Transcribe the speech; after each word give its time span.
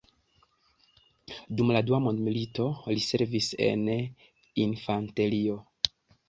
Dum 1.59 1.71
la 1.75 1.81
Dua 1.89 1.99
Mondmilito, 2.05 2.65
li 2.95 3.03
servas 3.09 3.51
en 3.67 3.85
infanterio. 4.65 5.61